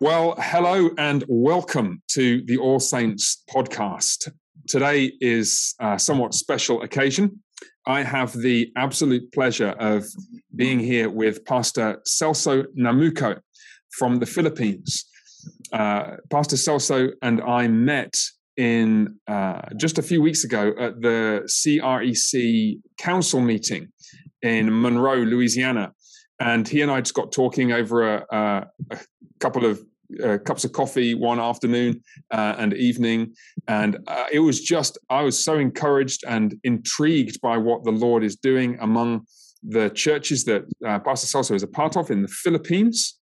[0.00, 4.28] Well, hello and welcome to the All Saints podcast.
[4.66, 7.40] Today is a somewhat special occasion.
[7.86, 10.04] I have the absolute pleasure of
[10.56, 13.38] being here with Pastor Celso Namuco
[13.92, 15.04] from the Philippines.
[15.72, 18.14] Uh, Pastor Celso and I met
[18.56, 23.92] in uh, just a few weeks ago at the CREC council meeting
[24.42, 25.92] in Monroe, Louisiana.
[26.44, 28.98] And he and I just got talking over a, a,
[29.40, 29.82] couple of
[30.22, 33.34] uh, cups of coffee one afternoon uh, and evening.
[33.66, 38.22] And uh, it was just, I was so encouraged and intrigued by what the Lord
[38.22, 39.26] is doing among
[39.62, 43.18] the churches that uh, Pastor Celso is a part of in the Philippines.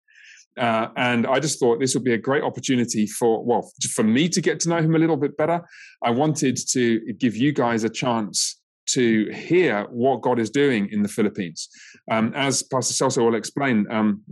[0.57, 4.29] Uh, and I just thought this would be a great opportunity for, well, for me
[4.29, 5.61] to get to know him a little bit better.
[6.01, 8.58] I wanted to give you guys a chance
[8.93, 11.69] to hear what God is doing in the Philippines.
[12.11, 14.23] Um, as Pastor Celso will explain, um,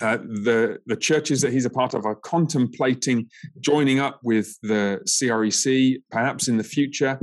[0.00, 3.28] uh, the the churches that he's a part of are contemplating
[3.60, 7.20] joining up with the CREC, perhaps in the future.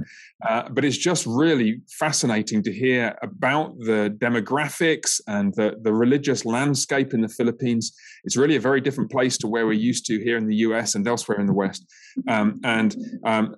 [0.48, 6.46] Uh, but it's just really fascinating to hear about the demographics and the, the religious
[6.46, 7.92] landscape in the Philippines.
[8.24, 10.94] It's really a very different place to where we're used to here in the US
[10.94, 11.88] and elsewhere in the West.
[12.28, 12.96] Um, and
[13.26, 13.56] um,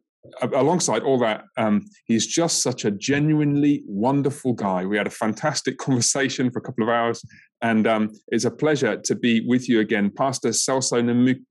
[0.54, 4.86] alongside all that, um, he's just such a genuinely wonderful guy.
[4.86, 7.24] We had a fantastic conversation for a couple of hours,
[7.62, 10.12] and um, it's a pleasure to be with you again.
[10.12, 11.02] Pastor Celso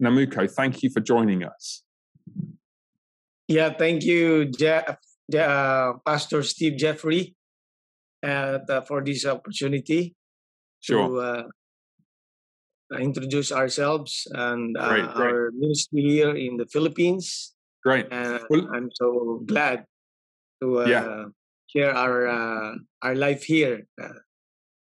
[0.02, 1.82] Namuco, thank you for joining us.
[3.48, 4.96] Yeah, thank you, Jeff,
[5.36, 7.34] uh, Pastor Steve Jeffery,
[8.22, 10.14] uh, for this opportunity
[10.80, 11.08] sure.
[11.08, 11.42] to uh,
[12.98, 15.32] introduce ourselves and uh, great, great.
[15.32, 17.54] our ministry here in the Philippines.
[17.84, 18.06] Great.
[18.10, 19.84] And well, I'm so glad
[20.62, 21.04] to yeah.
[21.04, 21.24] Uh,
[21.68, 23.86] share our uh, our life here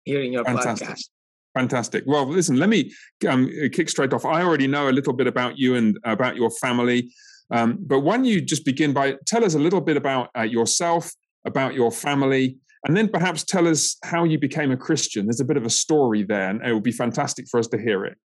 [0.03, 0.88] here in your Fantastic.
[0.88, 1.09] podcast.
[1.53, 2.03] Fantastic.
[2.06, 2.91] Well, listen, let me
[3.28, 4.25] um, kick straight off.
[4.25, 7.13] I already know a little bit about you and about your family,
[7.50, 10.41] um, but why don't you just begin by tell us a little bit about uh,
[10.41, 11.12] yourself,
[11.45, 15.25] about your family, and then perhaps tell us how you became a Christian.
[15.25, 17.78] There's a bit of a story there, and it would be fantastic for us to
[17.78, 18.18] hear it.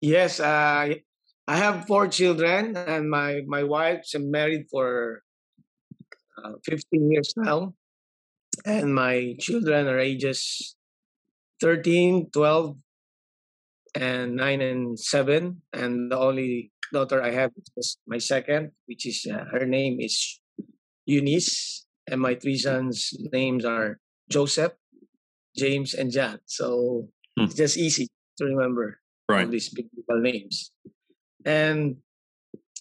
[0.00, 0.94] Yes, uh,
[1.48, 5.24] I have four children, and my my wife's married for
[6.44, 7.74] uh, 15 years now
[8.64, 10.74] and my children are ages
[11.60, 12.76] 13 12
[13.94, 19.26] and 9 and 7 and the only daughter i have is my second which is
[19.30, 20.40] uh, her name is
[21.06, 23.98] eunice and my three sons names are
[24.30, 24.72] joseph
[25.56, 27.44] james and john so hmm.
[27.44, 29.44] it's just easy to remember right.
[29.44, 30.72] all these beautiful names
[31.44, 31.96] and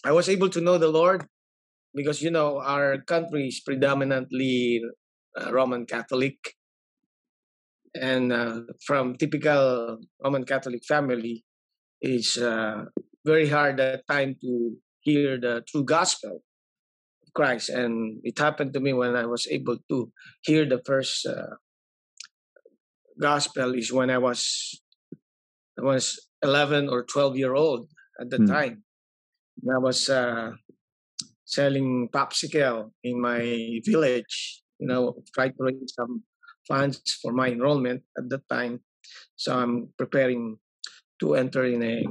[0.04, 1.26] i was able to know the lord
[1.94, 4.82] because you know our country is predominantly
[5.38, 6.54] uh, Roman Catholic,
[7.94, 11.44] and uh, from typical Roman Catholic family,
[12.02, 12.86] it's uh,
[13.26, 16.42] very hard at time to hear the true gospel
[17.24, 17.70] of Christ.
[17.70, 21.58] And it happened to me when I was able to hear the first uh,
[23.20, 24.82] gospel is when I was
[25.80, 28.48] I was 11 or 12 year old at the mm.
[28.48, 28.84] time.
[29.70, 30.52] I was uh,
[31.46, 36.24] selling popsicle in my village you know, try to raise some
[36.68, 38.82] funds for my enrollment at that time.
[39.36, 40.58] So I'm preparing
[41.20, 42.04] to enter in a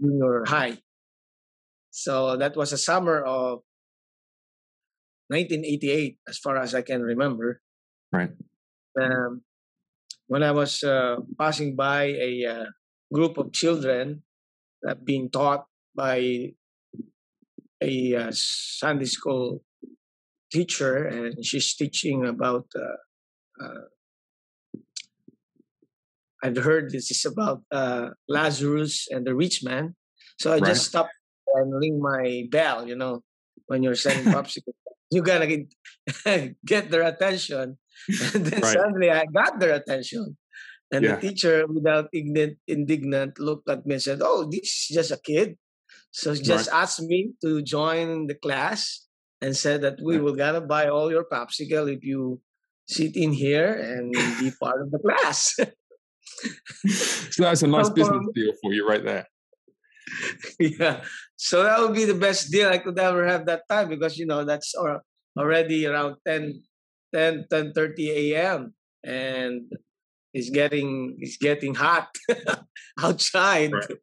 [0.00, 0.78] junior high.
[1.90, 3.60] So that was a summer of
[5.28, 7.60] 1988, as far as I can remember.
[8.10, 8.30] Right.
[9.00, 9.42] Um,
[10.26, 12.64] when I was uh, passing by a uh,
[13.12, 14.22] group of children
[14.82, 16.52] that being taught by
[17.82, 19.62] a uh, Sunday school
[20.50, 23.82] teacher and she's teaching about uh, uh,
[26.42, 29.94] I've heard this is about uh, Lazarus and the rich man.
[30.40, 30.64] So I right.
[30.64, 31.14] just stopped
[31.54, 33.22] and ring my bell, you know,
[33.66, 34.74] when you're selling popsicles.
[35.10, 37.78] you gotta get, get their attention.
[38.34, 38.72] And then right.
[38.72, 40.36] suddenly I got their attention.
[40.92, 41.16] And yeah.
[41.16, 45.16] the teacher, without indignant, indignant, looked at me and said, Oh, this is just a
[45.16, 45.56] kid.
[46.12, 46.82] So just right.
[46.82, 49.08] asked me to join the class
[49.40, 52.40] and said that we will gonna buy all your popsicle if you
[52.86, 55.56] sit in here and be part of the class.
[57.32, 59.26] so that's a nice so, business deal for you right there.
[60.60, 61.02] Yeah.
[61.36, 64.26] So that would be the best deal I could ever have that time because you
[64.26, 64.74] know that's
[65.38, 66.62] already around 10
[67.14, 68.74] 10 10 30 a.m.
[69.04, 69.72] and
[70.34, 72.08] it's getting it's getting hot
[73.02, 73.72] outside.
[73.72, 73.98] Right.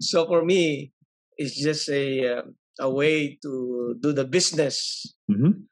[0.00, 0.92] So for me,
[1.36, 5.64] it's just a um, a way to do the business, mm-hmm.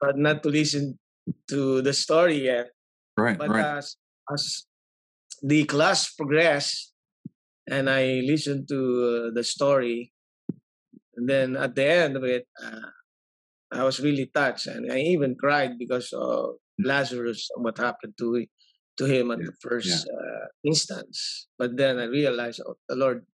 [0.00, 0.98] but not to listen
[1.48, 2.70] to the story yet.
[3.16, 3.38] Right.
[3.38, 3.78] But right.
[3.78, 3.96] as
[4.32, 4.66] as
[5.42, 6.92] the class progressed,
[7.68, 8.80] and I listened to
[9.28, 10.12] uh, the story.
[11.14, 12.88] And then at the end of it, uh,
[13.70, 16.86] I was really touched, and I even cried because of mm.
[16.86, 18.46] Lazarus and what happened to
[18.98, 19.46] to him at yeah.
[19.46, 20.12] the first yeah.
[20.12, 21.48] uh, instance.
[21.58, 23.26] But then I realized, oh, the Lord,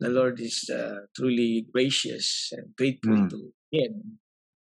[0.00, 3.30] the Lord is uh, truly gracious and faithful mm.
[3.30, 4.18] to him.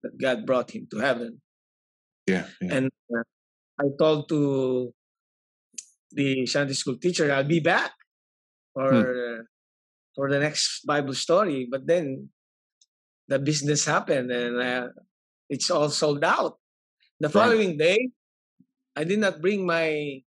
[0.02, 1.40] That God brought him to heaven.
[2.26, 2.74] Yeah, yeah.
[2.74, 3.22] and uh,
[3.80, 4.92] I told to
[6.12, 7.92] the Sunday school teacher, I'll be back
[8.72, 9.40] for hmm.
[10.14, 11.66] for the next Bible story.
[11.70, 12.30] But then
[13.28, 14.88] the business happened and uh,
[15.48, 16.58] it's all sold out.
[17.18, 18.10] The following day,
[18.96, 20.22] I did not bring my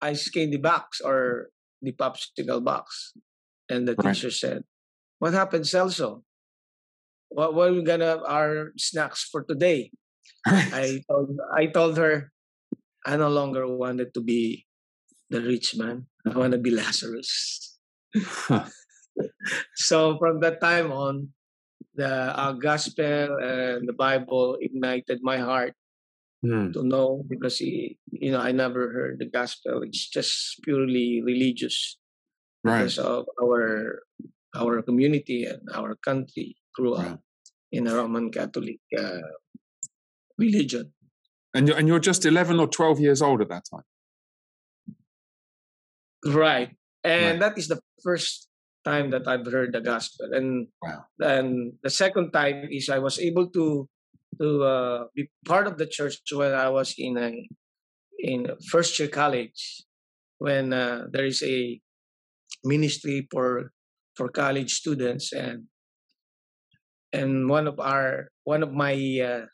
[0.00, 1.52] ice candy box or
[1.82, 3.12] the popsicle box.
[3.68, 4.12] And the right.
[4.12, 4.64] teacher said,
[5.18, 6.22] What happened, Celso?
[7.28, 9.90] What, what are we gonna have our snacks for today?
[10.46, 12.32] I told I told her
[13.04, 14.66] I no longer wanted to be
[15.30, 16.06] the rich man.
[16.24, 17.76] I want to be Lazarus.
[19.74, 21.28] so from that time on,
[21.94, 25.74] the uh, gospel and the Bible ignited my heart
[26.44, 26.72] mm.
[26.72, 29.82] to know because he, you know I never heard the gospel.
[29.82, 31.96] It's just purely religious
[32.62, 32.78] right.
[32.78, 34.02] because of our
[34.54, 37.20] our community and our country grew up
[37.72, 39.26] in a Roman Catholic uh,
[40.38, 40.92] religion.
[41.54, 43.86] And you're, and you're just 11 or 12 years old at that time.
[46.24, 46.70] Right.
[47.02, 47.40] And right.
[47.40, 48.48] that is the first
[48.84, 50.28] time that I've heard the gospel.
[50.32, 51.04] And wow.
[51.20, 53.88] and the second time is I was able to
[54.40, 57.30] to uh, be part of the church when I was in a
[58.18, 59.84] in first year college
[60.38, 61.80] when uh, there is a
[62.64, 63.72] ministry for
[64.16, 65.64] for college students and
[67.12, 69.46] and one of our one of my uh,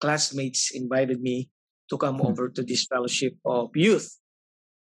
[0.00, 1.50] classmates invited me
[1.90, 2.26] to come hmm.
[2.26, 4.08] over to this fellowship of youth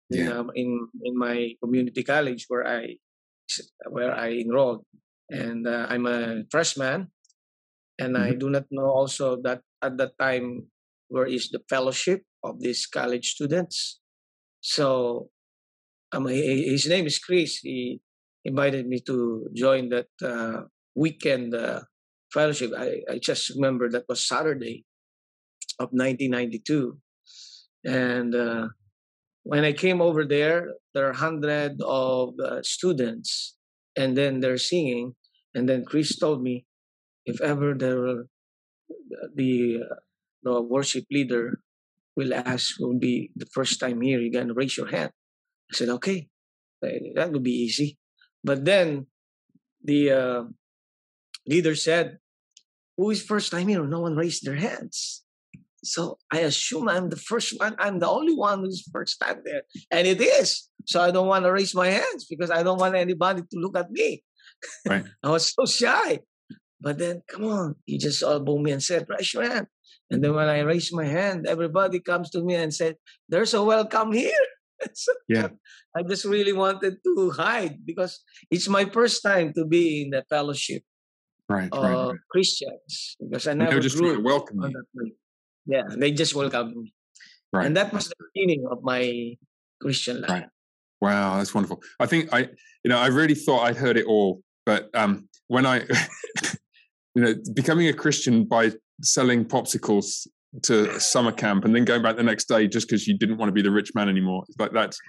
[0.09, 2.97] in, um, in in my community college where I
[3.89, 4.85] where I enrolled,
[5.29, 7.11] and uh, I'm a freshman,
[7.99, 8.23] and mm-hmm.
[8.23, 10.67] I do not know also that at that time
[11.07, 13.99] where is the fellowship of these college students.
[14.61, 15.29] So,
[16.11, 17.57] um, his name is Chris.
[17.57, 18.01] He
[18.45, 20.63] invited me to join that uh,
[20.95, 21.81] weekend uh,
[22.31, 22.71] fellowship.
[22.77, 24.85] I, I just remember that was Saturday
[25.79, 26.97] of 1992,
[27.85, 28.67] and uh,
[29.43, 33.55] when I came over there, there are hundred of uh, students,
[33.95, 35.15] and then they're singing.
[35.53, 36.65] And then Chris told me,
[37.25, 38.23] if ever there will,
[39.35, 39.95] the uh,
[40.43, 41.59] the worship leader
[42.15, 45.11] will ask, will be the first time here, you can raise your hand.
[45.71, 46.27] I said, okay,
[46.81, 47.97] that would be easy.
[48.43, 49.07] But then
[49.83, 50.43] the uh,
[51.47, 52.17] leader said,
[52.97, 53.83] who is first time here?
[53.85, 55.23] No one raised their hands.
[55.83, 57.75] So I assume I'm the first one.
[57.79, 59.63] I'm the only one who's first time there.
[59.91, 60.69] And it is.
[60.85, 63.77] So I don't want to raise my hands because I don't want anybody to look
[63.77, 64.23] at me.
[64.87, 65.05] Right.
[65.23, 66.19] I was so shy.
[66.83, 69.67] But then, come on, he just elbowed me and said, raise your hand.
[70.11, 72.97] And then when I raised my hand, everybody comes to me and said,
[73.29, 74.45] there's a welcome here.
[74.93, 75.47] so yeah.
[75.95, 78.19] I just really wanted to hide because
[78.51, 80.83] it's my first time to be in the fellowship
[81.47, 82.19] right, of right, right.
[82.29, 84.59] Christians because I never just grew welcome.
[85.65, 86.93] Yeah, they just welcomed me.
[87.53, 87.65] Right.
[87.65, 89.35] And that was the beginning of my
[89.81, 90.29] Christian life.
[90.29, 90.45] Right.
[90.99, 91.81] Wow, that's wonderful.
[91.99, 92.49] I think I,
[92.83, 95.83] you know, I really thought I'd heard it all, but um, when I,
[97.15, 100.27] you know, becoming a Christian by selling popsicles
[100.63, 103.49] to summer camp and then going back the next day just because you didn't want
[103.49, 104.99] to be the rich man anymore, like that's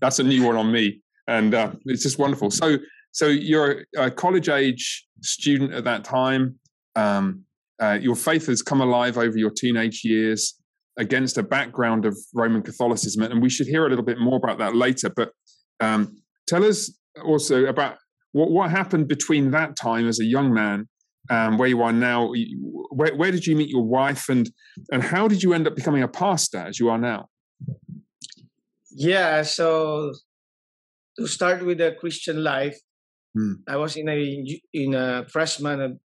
[0.00, 2.50] that's a new one on me, and uh, it's just wonderful.
[2.50, 2.78] So,
[3.12, 6.58] so you're a college age student at that time.
[6.96, 7.44] Um,
[7.80, 10.54] uh, your faith has come alive over your teenage years
[10.98, 14.58] against a background of Roman Catholicism, and we should hear a little bit more about
[14.58, 15.10] that later.
[15.10, 15.32] But
[15.80, 16.16] um,
[16.46, 17.96] tell us also about
[18.32, 20.88] what, what happened between that time as a young man,
[21.30, 22.32] um, where you are now.
[22.90, 24.50] Where, where did you meet your wife, and
[24.90, 27.28] and how did you end up becoming a pastor as you are now?
[28.90, 30.12] Yeah, so
[31.18, 32.78] to start with the Christian life,
[33.34, 33.54] hmm.
[33.68, 36.00] I was in a in a freshman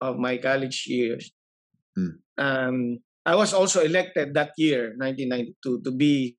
[0.00, 1.32] of my college years.
[1.96, 2.20] Hmm.
[2.38, 6.36] Um, I was also elected that year, 1992, to be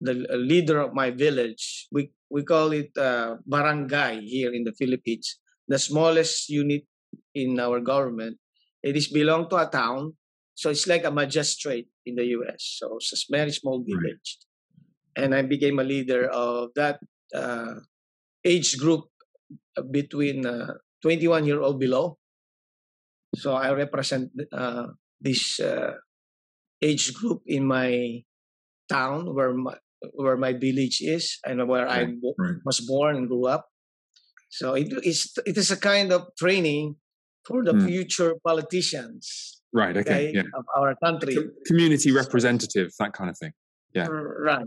[0.00, 1.86] the leader of my village.
[1.92, 6.86] We we call it uh, barangay here in the Philippines, the smallest unit
[7.34, 8.38] in our government.
[8.82, 10.14] It is belong to a town,
[10.54, 12.78] so it's like a magistrate in the U.S.
[12.78, 14.38] So it's a very small village,
[15.16, 15.24] right.
[15.24, 16.98] and I became a leader of that
[17.34, 17.86] uh,
[18.44, 19.04] age group
[19.90, 22.18] between uh, 21 year old below
[23.34, 24.88] so I represent uh,
[25.20, 25.96] this uh,
[26.82, 28.22] age group in my
[28.88, 29.76] town where my,
[30.12, 32.12] where my village is and where right, I
[32.64, 33.68] was born and grew up.
[34.50, 36.96] So it is it is a kind of training
[37.44, 37.86] for the mm.
[37.86, 39.62] future politicians.
[39.72, 39.96] Right.
[39.96, 40.28] Okay.
[40.28, 40.42] okay yeah.
[40.54, 41.36] Of our country.
[41.66, 43.52] Community representative, that kind of thing.
[43.94, 44.06] Yeah.
[44.06, 44.66] Right.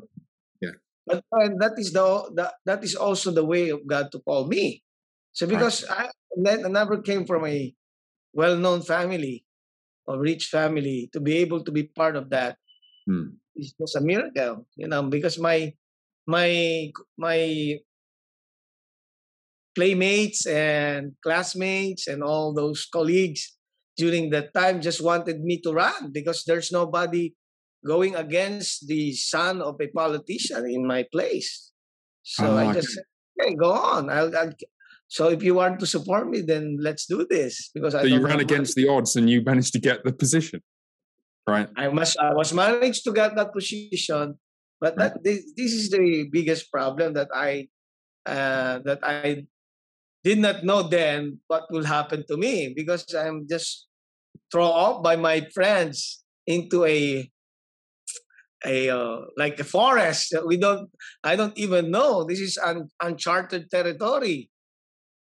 [0.62, 0.78] Yeah.
[1.06, 4.48] But and that is the, the that is also the way of God to call
[4.48, 4.84] me.
[5.34, 6.10] So because right.
[6.48, 7.74] I, never came from a
[8.34, 9.46] well-known family
[10.08, 12.58] or rich family to be able to be part of that
[13.06, 13.36] hmm.
[13.56, 15.74] is just a miracle, you know, because my
[16.28, 17.78] my my
[19.76, 23.56] playmates and classmates and all those colleagues
[23.98, 27.34] during that time just wanted me to run because there's nobody
[27.86, 31.72] going against the son of a politician in my place.
[32.24, 33.04] So oh, I just said,
[33.40, 34.10] hey, go on.
[34.10, 34.52] I'll, I'll,
[35.08, 38.04] so if you want to support me, then let's do this because so I.
[38.04, 38.88] you ran against money.
[38.88, 40.62] the odds and you managed to get the position,
[41.48, 41.70] right?
[41.78, 42.18] I must.
[42.18, 44.40] I was managed to get that position,
[44.82, 45.14] but right.
[45.14, 47.70] that this, this is the biggest problem that I
[48.26, 49.46] uh, that I
[50.26, 53.86] did not know then what will happen to me because I'm just
[54.52, 57.30] thrown off by my friends into a
[58.66, 60.34] a uh, like a forest.
[60.50, 60.90] We don't.
[61.24, 62.26] I don't even know.
[62.26, 64.50] This is un, uncharted territory.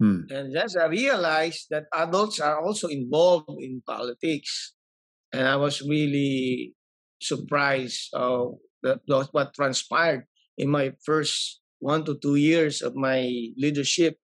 [0.01, 0.25] Hmm.
[0.33, 4.73] And just I realized that adults are also involved in politics,
[5.31, 6.73] and I was really
[7.21, 10.25] surprised of that, what transpired
[10.57, 14.17] in my first one to two years of my leadership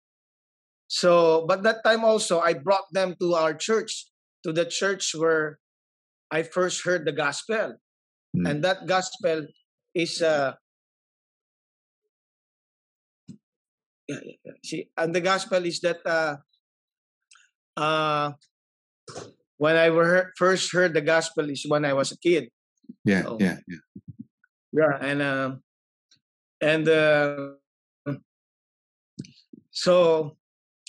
[0.92, 4.12] so, but that time also, I brought them to our church,
[4.44, 5.56] to the church where
[6.30, 7.80] I first heard the gospel.
[8.36, 8.44] Mm.
[8.44, 9.48] And that gospel
[9.96, 10.52] is, uh,
[14.10, 16.36] yeah, yeah, see, and the gospel is that uh,
[17.80, 18.34] uh,
[19.56, 22.52] when I were, first heard the gospel is when I was a kid.
[23.06, 23.78] Yeah, so, yeah, yeah.
[24.74, 25.56] Yeah, and uh,
[26.60, 27.56] and uh,
[29.72, 30.36] so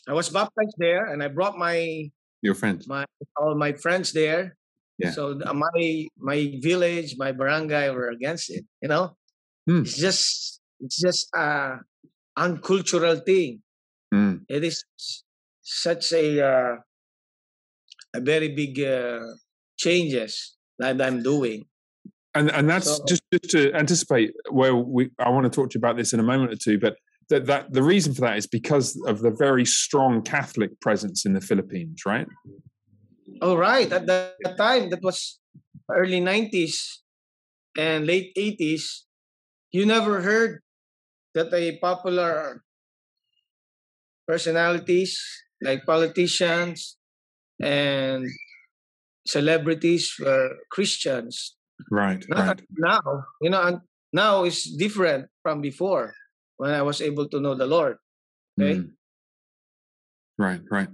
[0.09, 2.11] I was baptized there, and I brought my
[2.43, 3.05] your friends, my
[3.37, 4.57] all my friends there.
[4.99, 5.13] Yeah.
[5.13, 8.65] So my my village, my barangay were against it.
[8.81, 9.17] You know,
[9.69, 9.83] mm.
[9.83, 11.79] it's just it's just a
[12.37, 13.63] uncultural thing.
[14.13, 14.43] Mm.
[14.49, 14.85] It is
[15.63, 16.77] such a uh,
[18.15, 19.21] a very big uh,
[19.77, 21.67] changes that I'm doing.
[22.35, 25.79] And and that's so, just, just to anticipate where we I want to talk to
[25.79, 26.97] you about this in a moment or two, but
[27.29, 31.33] that, that the reason for that is because of the very strong Catholic presence in
[31.33, 32.27] the Philippines, right?
[33.41, 33.91] Oh, right.
[33.91, 35.39] At that time, that was
[35.91, 37.03] early 90s
[37.77, 39.05] and late 80s,
[39.73, 40.61] you never heard
[41.35, 42.63] that a popular
[44.29, 45.19] personalities
[45.63, 46.97] like politicians
[47.61, 48.29] and
[49.27, 51.57] celebrities were Christians.
[51.91, 52.25] Right.
[52.29, 52.63] Not right.
[52.77, 53.81] Now, you know,
[54.13, 56.15] now it's different from before
[56.63, 57.97] when I was able to know the Lord.
[58.61, 58.79] Okay.
[58.79, 58.91] Mm.
[60.39, 60.89] Right, right,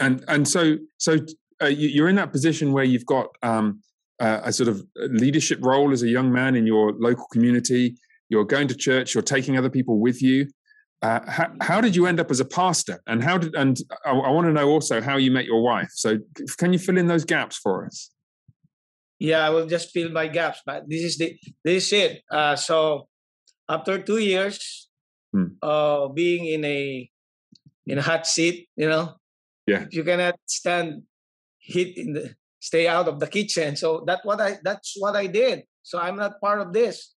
[0.00, 1.18] and and so so
[1.62, 3.80] uh, you're in that position where you've got um,
[4.20, 7.94] uh, a sort of leadership role as a young man in your local community.
[8.28, 9.14] You're going to church.
[9.14, 10.48] You're taking other people with you.
[11.02, 13.00] Uh, how, how, did you end up as a pastor?
[13.06, 15.90] And how did and I, I want to know also how you met your wife.
[15.92, 16.18] So
[16.58, 18.10] can you fill in those gaps for us?
[19.20, 20.60] Yeah, I will just fill my gaps.
[20.66, 22.22] But this is the this is it.
[22.30, 23.08] Uh, so
[23.68, 24.85] after two years,
[25.36, 25.60] hmm.
[25.60, 27.10] uh, being in a
[27.86, 29.14] in a hot seat, you know.
[29.66, 29.86] Yeah.
[29.90, 31.02] You cannot stand
[31.58, 33.76] heat in the stay out of the kitchen.
[33.76, 35.64] So that's what I that's what I did.
[35.82, 37.14] So I'm not part of this.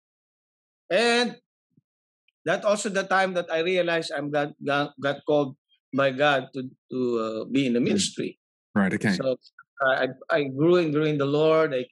[0.90, 1.36] And
[2.46, 5.56] that also the time that I realized I'm got got, got called
[5.94, 7.90] by God to to uh, be in the hmm.
[7.94, 8.38] ministry.
[8.74, 8.94] Right.
[8.94, 9.14] Okay.
[9.14, 9.36] So
[9.82, 11.74] I I grew and grew in the Lord.
[11.74, 11.86] I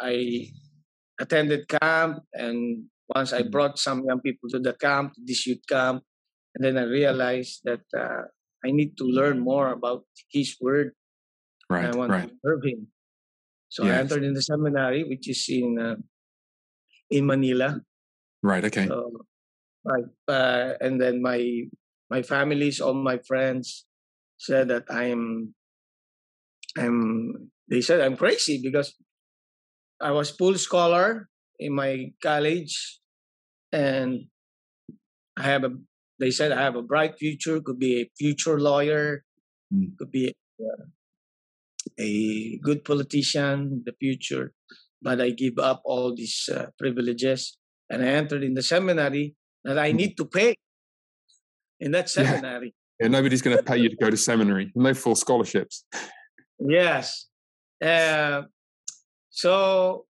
[0.00, 0.48] I
[1.20, 3.50] attended camp and once I mm.
[3.50, 6.04] brought some young people to the camp, to this youth camp,
[6.54, 8.28] and then I realized that uh,
[8.64, 10.92] I need to learn more about His Word.
[11.70, 12.28] Right, I want right.
[12.28, 12.88] to serve Him.
[13.68, 13.94] So yes.
[13.94, 15.96] I entered in the seminary, which is in uh,
[17.10, 17.80] in Manila.
[18.42, 18.64] Right.
[18.64, 18.86] Okay.
[18.86, 19.12] So,
[19.84, 20.08] right.
[20.26, 21.68] Uh, and then my
[22.10, 23.84] my families, all my friends,
[24.38, 25.54] said that I'm
[26.76, 27.50] I'm.
[27.68, 28.96] They said I'm crazy because
[30.00, 33.00] I was full scholar in my college,
[33.72, 34.26] and
[35.36, 35.70] I have a.
[36.18, 37.60] They said I have a bright future.
[37.60, 39.24] Could be a future lawyer.
[39.72, 39.96] Mm.
[39.98, 44.52] Could be a, a, good politician in the future.
[45.00, 47.56] But I give up all these uh, privileges,
[47.88, 49.96] and I entered in the seminary that I hmm.
[49.96, 50.56] need to pay.
[51.80, 52.74] In that seminary.
[52.98, 54.72] Yeah, yeah nobody's going to pay you to go to seminary.
[54.74, 55.84] No full scholarships.
[56.58, 57.28] Yes.
[57.80, 58.42] Uh,
[59.30, 60.06] so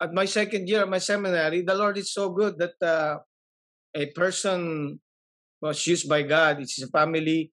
[0.00, 3.18] at my second year of my seminary, the Lord is so good that uh,
[3.94, 5.00] a person
[5.60, 6.60] was used by God.
[6.60, 7.52] It's a family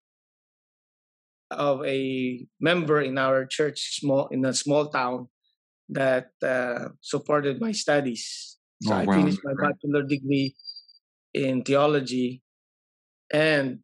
[1.52, 5.28] of a member in our church, small in a small town,
[5.90, 8.58] that uh, supported my studies.
[8.82, 9.14] So Oh, I wow.
[9.14, 10.56] finished my bachelor degree
[11.34, 12.42] in theology,
[13.32, 13.80] and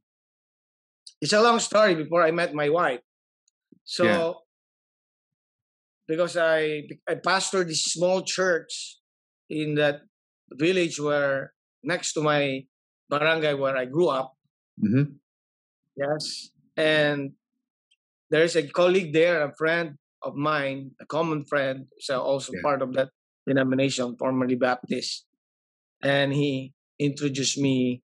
[1.22, 3.01] it's a long story before I met my wife.
[3.86, 4.34] So, Yeah.
[6.10, 8.98] Because I I pastored this small church
[9.46, 10.01] in that
[10.58, 11.54] village where
[11.86, 12.66] next to my
[13.13, 14.34] barangay where I grew up.
[14.82, 15.22] hmm
[16.00, 16.50] Yes,
[16.80, 17.36] and
[18.32, 22.63] there's a colleague there, a friend of mine, a common friend, so also Yeah.
[22.63, 23.10] part of that
[23.46, 25.28] denomination, formerly Baptist,
[26.01, 28.01] and he introduced me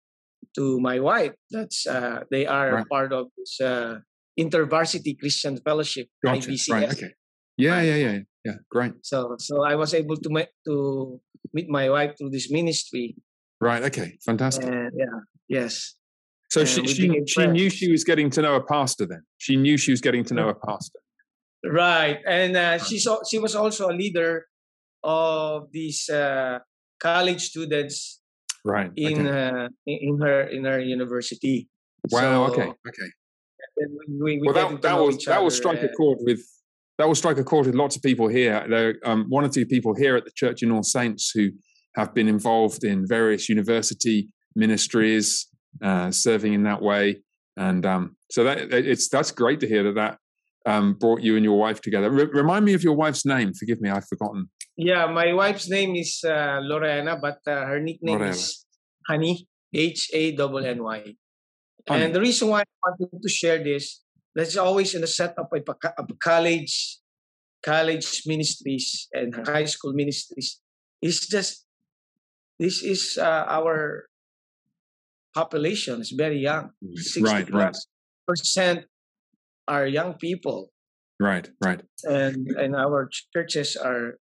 [0.55, 1.35] to my wife.
[1.51, 2.89] That's uh, they are Right.
[2.89, 4.01] part of this uh,
[4.39, 6.49] InterVarsity Christian Fellowship, Gotcha.
[6.49, 6.71] IVCF.
[6.73, 6.91] Right.
[6.95, 7.13] Okay.
[7.61, 7.81] Yeah.
[7.83, 7.97] Yeah.
[7.97, 8.19] Yeah.
[8.45, 8.57] Yeah.
[8.71, 8.93] Great.
[9.03, 11.21] So, so I was able to meet to
[11.53, 13.17] meet my wife through this ministry,
[13.61, 13.83] Right.
[13.85, 14.19] Okay.
[14.25, 14.65] Fantastic.
[14.65, 15.95] and yeah, yes,
[16.51, 19.05] So and she she, she knew she was getting to know a pastor.
[19.07, 21.01] Then she knew she was getting to know a pastor.
[21.65, 22.19] right.
[22.27, 24.47] And uh, she's al- she was also a leader
[25.05, 26.59] of these uh,
[26.99, 28.21] college students
[28.65, 28.91] Right.
[28.97, 29.49] in okay.
[29.65, 31.69] uh, in her in her university.
[32.11, 32.21] Wow.
[32.21, 32.69] So, okay.
[32.89, 33.09] Okay.
[34.09, 36.41] we, we Well, that, that will that other, strike a chord with
[37.01, 38.67] that will strike a chord with lots of people here.
[38.69, 41.49] There are um, one or two people here at the Church in All Saints who
[41.97, 45.49] have been involved in various university ministries,
[45.83, 47.23] uh, serving in that way,
[47.57, 50.19] and um, so that it's that's great to hear that that
[50.67, 52.11] um, brought you and your wife together.
[52.11, 53.55] Re- remind me of your wife's name.
[53.55, 54.51] Forgive me, I've forgotten.
[54.77, 58.33] Yeah, my wife's name is uh, Lorena, but uh, her nickname Lorena.
[58.33, 58.67] is
[59.09, 61.15] Honey, H A N N Y.
[61.89, 64.03] And the reason why I wanted to share this,
[64.35, 66.99] that's always in the setup of, college,
[67.65, 70.61] college ministries and high school ministries.
[71.03, 71.67] It's just
[72.59, 74.07] this is uh, our
[75.35, 76.71] population is very young.
[76.97, 77.77] Sixty Right, right,
[78.27, 78.85] percent
[79.67, 80.71] are young people,
[81.19, 81.83] right, right.
[82.05, 84.19] and and our churches are,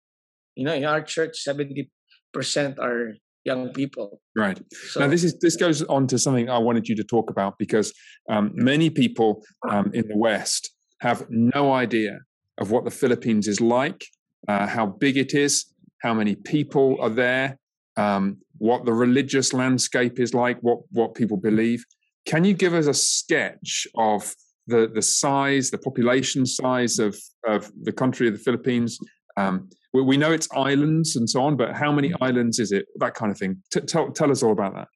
[0.56, 1.92] you know, in our church, seventy
[2.34, 3.14] percent are
[3.46, 4.22] young people.
[4.36, 4.60] Right.
[4.90, 7.58] So now this is this goes on to something I wanted you to talk about
[7.58, 7.94] because
[8.30, 10.72] um, many people um, in the West
[11.02, 12.20] have no idea
[12.58, 14.06] of what the Philippines is like,
[14.48, 17.58] uh, how big it is, how many people are there,
[17.98, 21.84] um, what the religious landscape is like, what what people believe.
[22.26, 24.36] Can you give us a sketch of
[24.68, 29.00] the the size, the population size of of the country of the Philippines?
[29.38, 32.86] Um, we, we know it's islands and so on, but how many islands is it?
[32.98, 33.62] That kind of thing.
[33.72, 34.88] T- tell tell us all about that.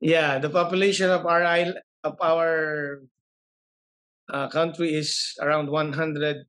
[0.00, 3.02] yeah, the population of our isl- of our
[4.32, 6.44] uh, country is around one hundred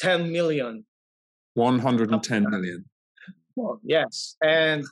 [0.00, 0.84] ten million.
[1.54, 2.84] 110 million.
[3.60, 4.84] Oh, yes, and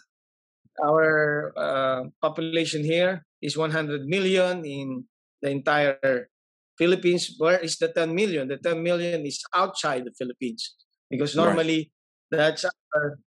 [0.84, 5.04] our uh, population here is 100 million in
[5.40, 6.28] the entire
[6.76, 7.34] Philippines.
[7.38, 8.48] Where is the 10 million?
[8.48, 10.76] The 10 million is outside the Philippines
[11.10, 11.44] because Right.
[11.44, 11.90] normally
[12.30, 13.18] that's our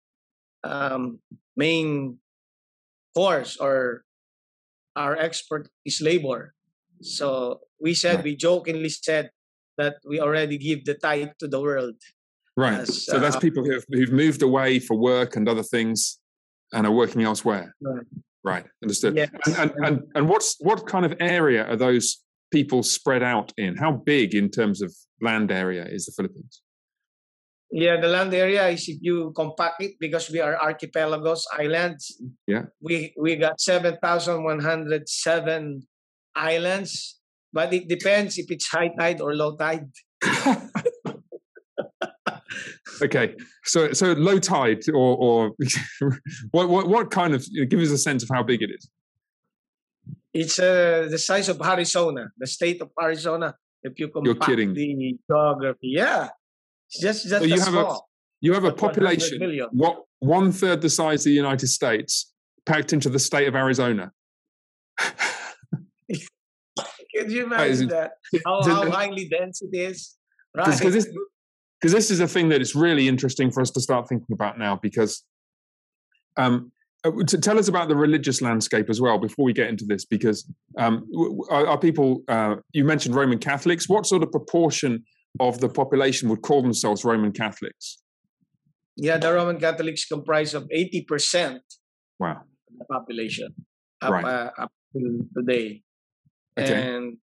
[0.65, 1.19] um,
[1.57, 2.19] main
[3.15, 4.05] course or
[4.97, 6.55] our expert is labor.
[7.03, 8.25] So we said, Right.
[8.25, 9.31] we jokingly said
[9.77, 11.97] that we already give the tithe to the world.
[12.57, 12.79] Right.
[12.79, 16.19] Yes, so that's uh, people who've, who've moved away for work and other things
[16.73, 17.75] and are working elsewhere.
[17.81, 18.07] Right.
[18.45, 18.67] Right.
[18.83, 19.17] Understood.
[19.17, 19.31] Yes.
[19.47, 23.77] And, and, and, and what's, what kind of area are those people spread out in?
[23.77, 26.61] How big in terms of land area is the Philippines?
[27.75, 32.21] Yeah, the land area is if you compact it because we are archipelagos, islands.
[32.47, 32.65] Yeah.
[32.83, 35.89] We we got seven thousand one hundred seven
[36.37, 37.19] islands,
[37.51, 39.89] but it depends if it's high tide or low tide.
[43.03, 43.35] okay.
[43.65, 45.53] So, so low tide or, or
[46.51, 48.89] what, what, what kind of, give us a sense of how big it is.
[50.35, 53.55] It's uh, the size of Arizona, the state of Arizona.
[53.83, 54.09] If you
[54.43, 54.75] kidding.
[54.75, 56.29] the geography, yeah,
[57.01, 57.97] just just So you have a-
[58.41, 59.41] You have a population,
[59.73, 62.33] what one third the size of the United States,
[62.67, 64.13] packed into the state of Arizona.
[67.15, 68.13] Can you imagine that?
[68.45, 70.17] How, how highly dense it is,
[70.57, 70.67] right?
[70.79, 71.09] Because this,
[71.83, 74.77] this is a thing that is really interesting for us to start thinking about now.
[74.77, 75.23] Because
[76.37, 76.73] um,
[77.05, 80.05] uh, to tell us about the religious landscape as well before we get into this,
[80.05, 81.07] because um,
[81.51, 82.23] are, are people?
[82.29, 83.89] Uh, you mentioned Roman Catholics.
[83.89, 85.05] What sort of proportion
[85.41, 87.99] of the population would call themselves Roman Catholics?
[88.97, 91.61] Yeah, the Roman Catholics comprise of 80%
[92.21, 92.43] Wow.
[92.71, 93.55] of the population
[94.01, 94.25] up, Right.
[94.25, 95.83] uh, up till today.
[96.59, 96.75] Okay.
[96.75, 97.17] And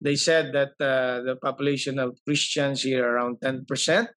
[0.00, 4.08] they said that uh, the population of Christians here around 10%.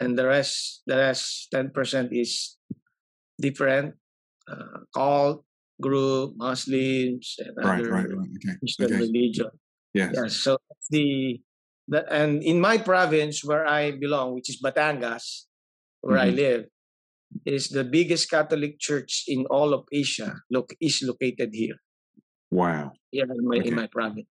[0.00, 2.56] and the rest the rest ten percent is
[3.40, 3.94] different
[4.46, 5.42] uh, cult
[5.82, 8.30] group, Muslims, and right, other right, right.
[8.38, 8.54] Okay.
[8.62, 9.02] Christian okay.
[9.02, 9.50] religion.
[9.94, 10.14] Yes.
[10.14, 10.58] Yeah, so
[10.90, 11.40] the
[11.88, 15.46] the and in my province where I belong, which is Batangas,
[16.02, 16.36] where I Mhm.
[16.36, 16.64] live,
[17.44, 20.40] is the biggest Catholic church in all of Asia.
[20.50, 21.76] Look, is located here.
[22.50, 22.92] Wow.
[23.12, 23.68] Yeah, in my Okay.
[23.68, 24.26] in my province.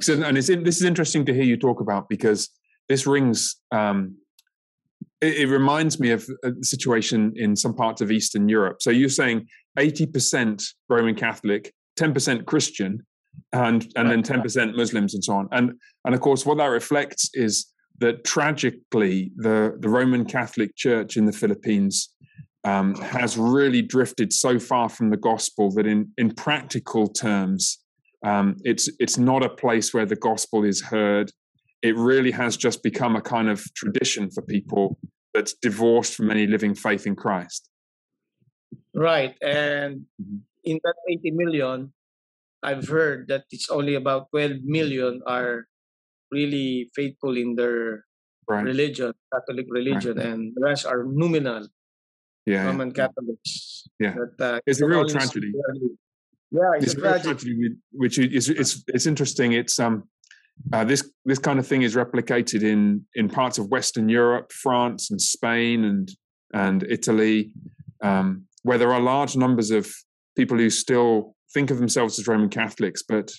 [0.00, 2.50] So, and it's this is interesting to hear you talk about because
[2.88, 3.56] this rings.
[3.70, 4.16] Um,
[5.20, 8.80] it, it reminds me of a situation in some parts of Eastern Europe.
[8.80, 9.46] So you're saying
[9.78, 13.04] 80% Roman Catholic, 10% Christian,
[13.52, 15.48] and and then 10% Muslims and so on.
[15.52, 15.72] And
[16.04, 21.26] and of course, what that reflects is that tragically, the the Roman Catholic Church in
[21.26, 22.14] the Philippines
[22.64, 27.78] um, has really drifted so far from the gospel that in in practical terms
[28.24, 31.30] um, it's it's not a place where the gospel is heard.
[31.82, 34.98] It really has just become a kind of tradition for people
[35.34, 37.68] that's divorced from any living faith in Christ.
[38.94, 40.40] Right, and Mhm.
[40.64, 41.92] in that 80 million,
[42.62, 45.66] I've heard that it's only about 12 million are
[46.30, 48.04] really faithful in their
[48.50, 48.64] Right?
[48.64, 51.68] religion, Catholic religion, and the rest are nominal
[52.46, 52.64] Yeah.
[52.64, 53.84] Roman Catholics.
[54.00, 54.14] Yeah.
[54.38, 55.52] That, uh, It's a real tragedy.
[56.50, 57.28] Yeah, it's, It's a a tragedy.
[57.34, 59.52] tragedy, which is it's it's interesting.
[59.52, 60.08] It's um
[60.72, 65.10] uh, this this kind of thing is replicated in in parts of Western Europe, France
[65.10, 66.08] and Spain and
[66.54, 67.52] and Italy,
[68.00, 69.92] um, where there are large numbers of
[70.38, 73.32] people who still think of themselves as Roman Catholics, but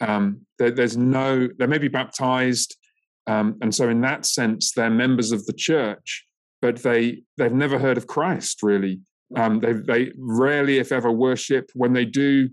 [0.00, 2.76] um, there, there's no they may be baptized,
[3.26, 6.26] um, and so in that sense they're members of the church,
[6.62, 9.00] but they they've never heard of Christ really.
[9.36, 11.70] Um, they they rarely, if ever, worship.
[11.74, 12.48] When they do,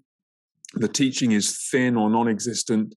[0.73, 2.95] the teaching is thin or non-existent.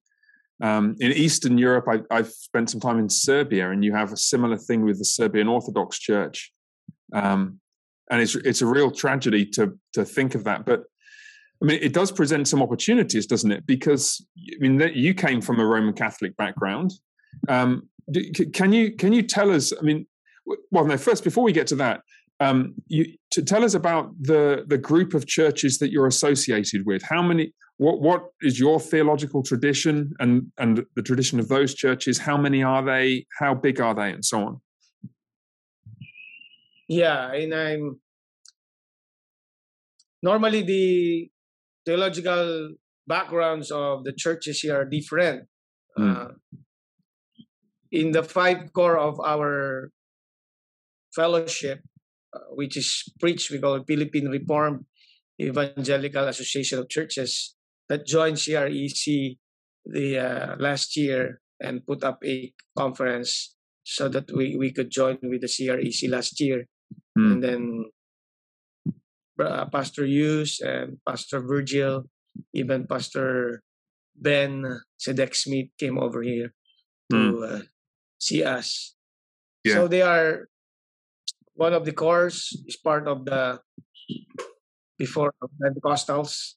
[0.61, 4.17] Um, in Eastern Europe, I, I've spent some time in Serbia, and you have a
[4.17, 6.53] similar thing with the Serbian Orthodox Church,
[7.13, 7.61] um,
[8.11, 10.65] and it's it's a real tragedy to to think of that.
[10.65, 10.85] But
[11.63, 13.67] I mean, it does present some opportunities, doesn't it?
[13.67, 16.93] Because I mean, you came from a Roman Catholic background.
[17.49, 17.89] Um,
[18.53, 19.73] can you can you tell us?
[19.77, 20.07] I mean,
[20.71, 20.97] well, no.
[20.97, 22.03] First, before we get to that,
[22.41, 27.03] um, you to tell us about the the group of churches that you're associated with.
[27.03, 27.53] How many?
[27.79, 32.19] What what is your theological tradition and and the tradition of those churches?
[32.19, 33.27] How many are they?
[33.39, 34.61] How big are they, and so on?
[36.89, 38.01] Yeah, and I'm
[40.23, 41.31] normally the
[41.89, 42.77] theological
[43.09, 45.49] backgrounds of the churches here are different.
[45.97, 46.13] Mm.
[46.13, 46.29] Uh,
[47.91, 49.91] in the five core of our
[51.17, 51.81] fellowship,
[52.37, 54.85] uh, which is preached, we call it Philippine Reformed
[55.41, 57.57] Evangelical Association of Churches,
[57.89, 59.39] that joined CREC
[59.87, 65.17] the uh, last year and put up a conference so that we, we could join
[65.23, 66.69] with the CREC last year
[67.19, 67.33] Mm.
[67.33, 67.85] and then
[69.41, 72.05] uh, Pastor Hughes and Pastor Virgil,
[72.55, 73.63] even Pastor
[74.17, 76.53] Ben Sedek Smith came over here
[77.11, 77.61] to uh,
[78.21, 78.95] see us.
[79.65, 79.75] Yeah.
[79.75, 80.49] So they are
[81.55, 83.61] one of the cores is part of the
[84.99, 86.55] before Pentecostals,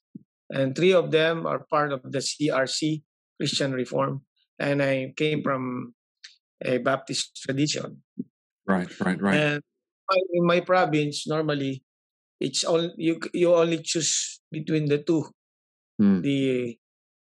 [0.49, 3.03] and three of them are part of the CRC
[3.37, 4.21] Christian Reform,
[4.57, 5.93] and I came from
[6.65, 8.01] a Baptist tradition.
[8.65, 9.37] Right, right, right.
[9.37, 9.61] And
[10.33, 11.83] in my province, normally,
[12.41, 13.21] it's all you.
[13.33, 15.29] You only choose between the two:
[16.01, 16.21] Mm.
[16.25, 16.77] the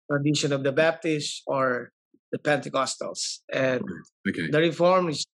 [0.09, 1.93] tradition of the Baptists or
[2.33, 3.45] the Pentecostals.
[3.53, 3.85] And
[4.27, 4.49] Okay.
[4.49, 5.25] the Reform is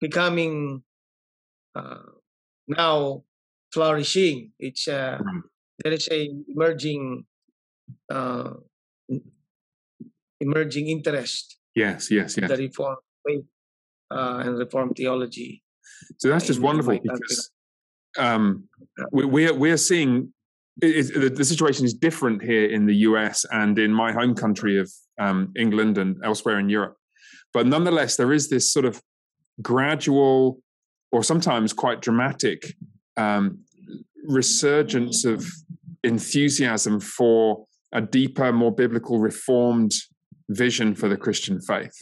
[0.00, 0.84] becoming
[1.74, 2.04] uh,
[2.68, 3.24] now
[3.72, 4.52] flourishing.
[4.60, 5.42] It's uh, Right.
[5.84, 7.24] there is a emerging
[8.12, 8.60] uh,
[10.40, 12.48] emerging interest Yes, yes, yes.
[12.50, 13.44] the Reform faith
[14.10, 15.62] uh, and Reform theology.
[16.18, 17.50] So that's just wonderful because
[18.18, 18.64] um,
[19.12, 20.32] we, we're we're seeing
[20.82, 24.34] it, it, the, the situation is different here in the US and in my home
[24.34, 26.96] country of um, England and elsewhere in Europe,
[27.52, 29.00] but nonetheless there is this sort of
[29.62, 30.60] gradual
[31.12, 32.74] or sometimes quite dramatic
[33.16, 33.58] um,
[34.24, 35.46] resurgence of
[36.04, 39.92] enthusiasm for a deeper, more biblical, reformed
[40.50, 41.94] vision for the Christian faith.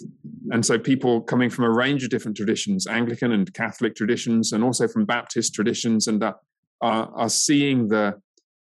[0.51, 4.63] And so people coming from a range of different traditions, Anglican and Catholic traditions, and
[4.63, 6.37] also from Baptist traditions, and are,
[6.81, 8.21] are seeing the,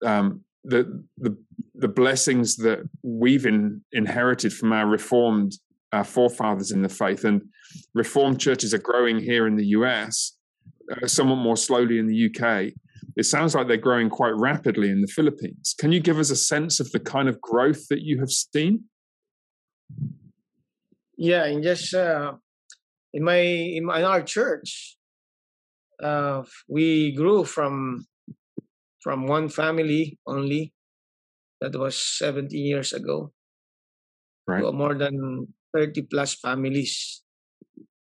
[0.06, 1.36] um, the the
[1.76, 5.54] the blessings that we've in, inherited from our Reformed
[5.92, 7.26] uh, forefathers in the faith.
[7.26, 7.42] And
[7.94, 10.38] Reformed churches are growing here in the US,
[10.92, 12.74] uh, somewhat more slowly in the UK.
[13.16, 15.76] It sounds like they're growing quite rapidly in the Philippines.
[15.78, 18.86] Can you give us a sense of the kind of growth that you have seen?
[21.18, 22.34] Yeah, in just uh,
[23.14, 24.98] in my in, my, in our church,
[26.02, 28.06] uh, we grew from
[29.02, 30.74] from one family only
[31.62, 33.32] that was 17 years ago
[34.48, 34.62] right.
[34.62, 37.22] to more than 30 plus families.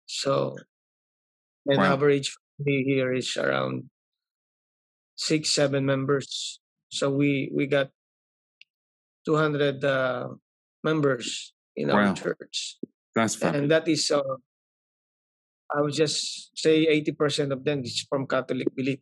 [0.06, 0.56] So,
[1.66, 1.92] an wow.
[1.92, 3.88] average family here is around
[5.16, 6.60] six, seven members.
[6.90, 7.88] So we we got
[9.26, 10.28] 200 uh,
[10.84, 12.08] members in wow.
[12.08, 12.78] our church.
[13.14, 13.40] That's.
[13.42, 14.22] And that is, uh,
[15.74, 19.00] I would just say 80% of them is from Catholic belief.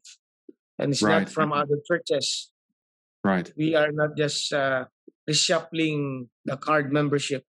[0.78, 1.20] And it's right.
[1.20, 2.50] not from other churches.
[3.24, 3.52] Right.
[3.56, 4.86] We are not just uh,
[5.28, 7.44] reshuffling the card membership.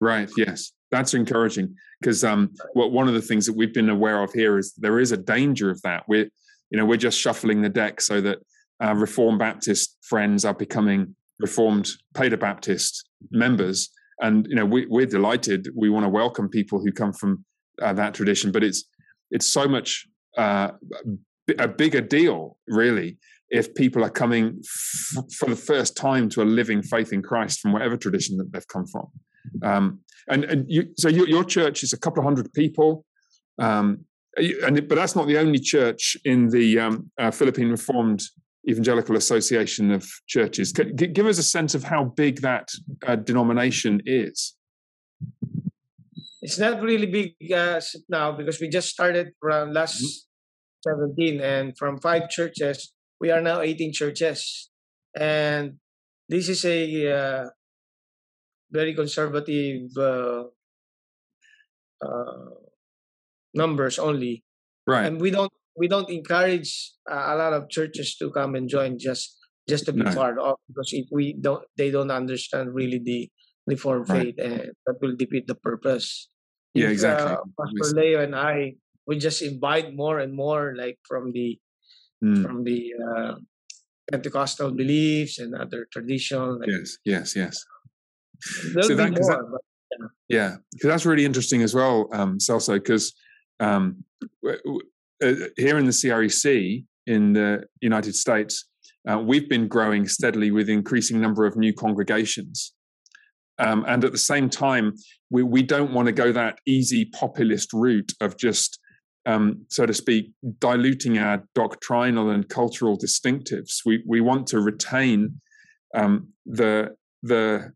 [0.00, 0.30] Right.
[0.36, 0.72] Yes.
[0.90, 4.58] That's encouraging because um, what one of the things that we've been aware of here
[4.58, 6.04] is there is a danger of that.
[6.06, 6.28] We're,
[6.70, 8.38] you know, we're just shuffling the deck so that
[8.82, 15.68] uh, Reformed Baptist friends are becoming Reformed Baptist members, and you know we, we're delighted.
[15.74, 17.44] We want to welcome people who come from
[17.82, 18.84] uh, that tradition, but it's
[19.30, 20.70] it's so much uh,
[21.58, 23.18] a bigger deal, really,
[23.50, 27.60] if people are coming f- for the first time to a living faith in Christ
[27.60, 29.06] from whatever tradition that they've come from.
[29.62, 33.04] Um, and and you, so your, your church is a couple of hundred people,
[33.58, 34.04] um,
[34.36, 38.22] and but that's not the only church in the um, uh, Philippine Reformed
[38.68, 40.72] Evangelical Association of Churches.
[40.72, 42.68] give us a sense of how big that
[43.06, 44.56] uh, denomination is.
[46.42, 51.10] It's not really big uh, now because we just started from last mm-hmm.
[51.18, 54.70] 17 and from five churches, we are now 18 churches.
[55.16, 55.78] And
[56.28, 57.44] this is a uh,
[58.70, 60.44] very conservative uh,
[62.04, 62.50] uh,
[63.54, 64.44] numbers only.
[64.86, 65.06] Right.
[65.06, 68.98] And we don't we don't encourage uh, a lot of churches to come and join
[68.98, 69.36] just
[69.68, 70.14] just to be no.
[70.14, 73.28] part of because if we don't they don't understand really the
[73.66, 74.34] reformed right.
[74.34, 76.28] faith and that will defeat the purpose
[76.74, 78.72] yeah if, exactly uh, pastor leo and i
[79.06, 81.58] we just invite more and more like from the
[82.22, 82.42] mm.
[82.42, 83.34] from the uh,
[84.10, 87.64] pentecostal beliefs and other traditions like, yes yes yes
[88.86, 93.12] so that, more, that, but, yeah because that's really interesting as well um because
[93.58, 94.04] um,
[95.22, 98.68] uh, here in the CREC in the United States,
[99.08, 102.72] uh, we've been growing steadily with increasing number of new congregations.
[103.58, 104.94] Um, and at the same time,
[105.30, 108.78] we, we don't want to go that easy populist route of just,
[109.24, 113.80] um, so to speak, diluting our doctrinal and cultural distinctives.
[113.86, 115.40] We, we want to retain
[115.94, 117.72] um, the, the,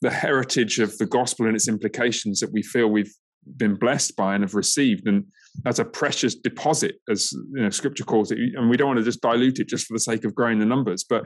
[0.00, 3.14] the heritage of the gospel and its implications that we feel we've
[3.56, 5.06] been blessed by and have received.
[5.06, 5.24] And
[5.64, 8.38] that's a precious deposit, as you know, Scripture calls it.
[8.54, 10.66] And we don't want to just dilute it just for the sake of growing the
[10.66, 11.04] numbers.
[11.04, 11.24] But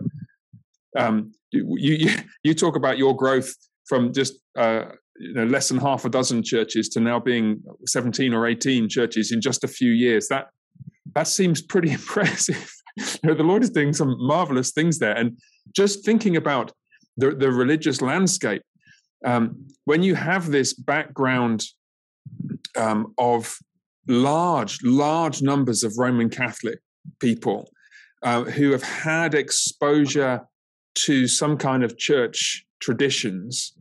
[0.97, 2.11] um, you, you,
[2.43, 3.53] you talk about your growth
[3.87, 4.87] from just uh,
[5.19, 9.33] you know less than half a dozen churches to now being 17 or 18 churches
[9.33, 10.29] in just a few years.
[10.29, 10.49] That
[11.15, 12.73] that seems pretty impressive.
[12.97, 15.17] you know, the Lord is doing some marvelous things there.
[15.17, 15.39] And
[15.75, 16.73] just thinking about
[17.17, 18.63] the, the religious landscape,
[19.25, 21.65] um, when you have this background
[22.77, 23.59] um, of
[24.09, 26.79] large, large numbers of Roman Catholic
[27.21, 27.71] people
[28.23, 30.43] uh, who have had exposure
[30.95, 33.75] to some kind of church traditions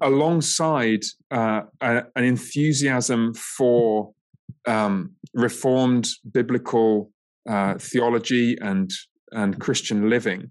[0.00, 4.12] alongside uh, a, an enthusiasm for
[4.66, 7.10] um, reformed biblical
[7.48, 8.90] uh, theology and
[9.32, 10.50] and Christian living.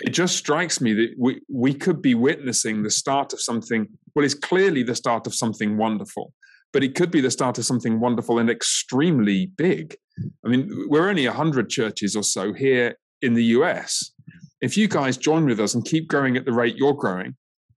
[0.00, 4.24] It just strikes me that we, we could be witnessing the start of something, well,
[4.24, 6.32] it's clearly the start of something wonderful
[6.72, 9.96] but it could be the start of something wonderful and extremely big.
[10.44, 14.12] I mean, we're only 100 churches or so here in the US.
[14.60, 17.34] If you guys join with us and keep growing at the rate you're growing,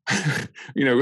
[0.75, 1.01] you know,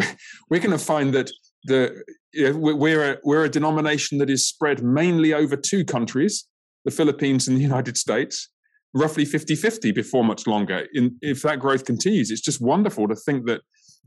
[0.50, 1.32] we're going to find that
[1.66, 6.48] the we're a, we're a denomination that is spread mainly over two countries,
[6.86, 8.50] the Philippines and the United States,
[8.94, 10.88] roughly 50-50 before much longer.
[10.94, 13.62] In, if that growth continues, it's just wonderful to think that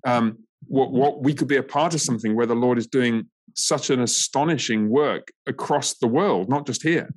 [0.06, 3.28] um, what, what we could be a part of something where the Lord is doing
[3.54, 7.08] such an astonishing work across the world, not just here.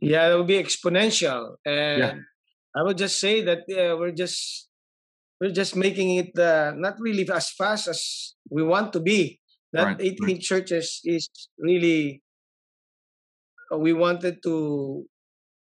[0.00, 2.14] Yeah, it will be exponential, and yeah.
[2.74, 4.68] I would just say that yeah, we're just
[5.40, 9.38] we're just making it uh, not really as fast as we want to be.
[9.72, 10.00] That right.
[10.00, 10.40] 18 right.
[10.40, 12.22] churches is really
[13.72, 15.06] uh, we wanted to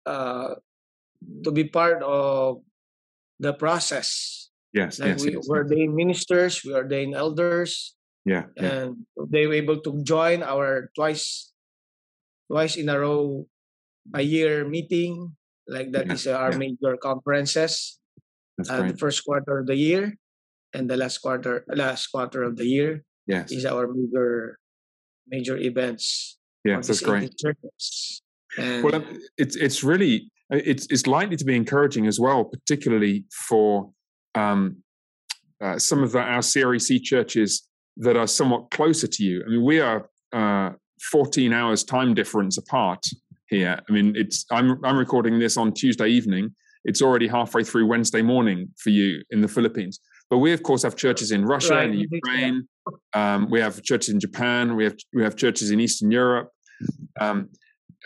[0.06, 0.54] uh,
[1.44, 2.62] to be part of
[3.38, 4.47] the process.
[4.72, 5.88] Yes, like yes, we yes, were yes.
[5.88, 11.52] ministers, we are ordained elders, yeah, and they were able to join our twice
[12.50, 13.46] twice in a row
[14.14, 15.36] a year meeting
[15.68, 16.12] like that yeah.
[16.12, 16.58] is our yeah.
[16.58, 18.00] major conferences
[18.70, 20.16] uh, the first quarter of the year
[20.72, 23.52] and the last quarter last quarter of the year Yes.
[23.52, 24.58] is our major
[25.28, 26.38] major events.
[26.64, 27.30] Yes, that's great.
[28.56, 29.04] And well,
[29.36, 33.90] it's it's really it's it's likely to be encouraging as well, particularly for
[34.34, 34.82] um,
[35.60, 39.42] uh, some of the, our CREC churches that are somewhat closer to you.
[39.44, 40.70] I mean, we are uh,
[41.10, 43.04] 14 hours time difference apart
[43.48, 43.78] here.
[43.88, 46.54] I mean, it's I'm I'm recording this on Tuesday evening.
[46.84, 50.00] It's already halfway through Wednesday morning for you in the Philippines.
[50.30, 51.90] But we, of course, have churches in Russia right.
[51.90, 52.68] and Ukraine.
[53.14, 54.76] Um, we have churches in Japan.
[54.76, 56.50] We have we have churches in Eastern Europe.
[57.20, 57.48] Um,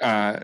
[0.01, 0.41] uh,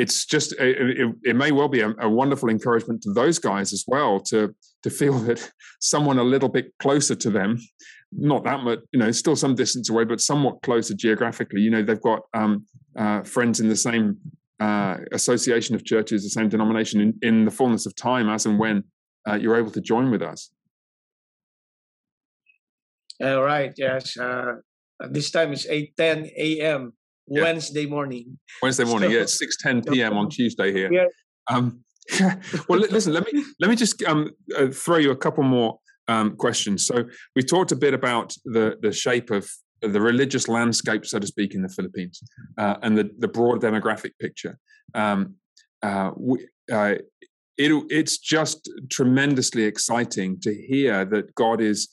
[0.00, 3.84] it's just it, it, may well be a, a, wonderful encouragement to those guys as
[3.86, 7.58] well to to feel that someone a little bit closer to them
[8.12, 11.60] not that much you know still some distance away but somewhat closer geographically.
[11.60, 14.16] You know they've got um, uh, friends in the same
[14.58, 18.58] uh, association of churches the same denomination in, in the fullness of time as and
[18.58, 18.84] when
[19.28, 20.50] uh, you're able to join with us.
[23.22, 24.54] All right yes uh,
[25.10, 26.92] this time it's 8 10 a.m
[27.30, 27.42] yeah.
[27.42, 28.38] Wednesday morning.
[28.62, 30.16] Wednesday morning, so, yeah, it's six ten p.m.
[30.16, 30.92] on Tuesday here.
[30.92, 31.06] Yeah.
[31.48, 31.84] Um,
[32.68, 36.36] well, listen, let me let me just um, uh, throw you a couple more um,
[36.36, 36.86] questions.
[36.86, 37.04] So
[37.36, 39.48] we talked a bit about the the shape of
[39.80, 42.20] the religious landscape, so to speak, in the Philippines,
[42.58, 44.58] uh, and the the broad demographic picture.
[44.94, 45.36] Um,
[45.82, 46.96] uh, we, uh,
[47.56, 51.88] it, it's just tremendously exciting to hear that God is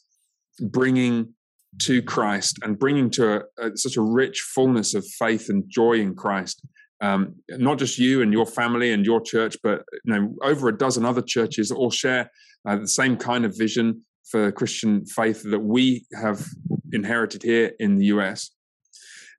[0.60, 1.34] bringing
[1.80, 5.94] to Christ and bringing to a, a, such a rich fullness of faith and joy
[5.94, 6.66] in Christ.
[7.00, 10.78] Um, not just you and your family and your church, but you know, over a
[10.78, 12.32] dozen other churches all share
[12.68, 16.46] uh, the same kind of vision for Christian faith that we have
[16.92, 18.52] inherited here in the US.